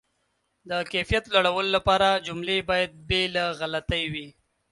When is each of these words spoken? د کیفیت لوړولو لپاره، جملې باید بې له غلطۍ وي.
د 0.69 0.71
کیفیت 0.91 1.23
لوړولو 1.33 1.69
لپاره، 1.77 2.09
جملې 2.27 2.57
باید 2.69 2.91
بې 3.07 3.21
له 3.35 3.43
غلطۍ 3.59 4.03
وي. 4.13 4.27